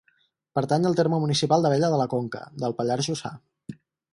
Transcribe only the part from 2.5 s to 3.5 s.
del Pallars Jussà.